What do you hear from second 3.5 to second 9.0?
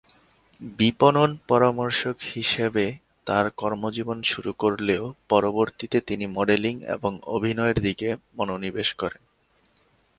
কর্মজীবন শুরু করলেও পরবর্তীতে তিনি মডেলিং এবং অভিনয়ের দিকে মনোনিবেশ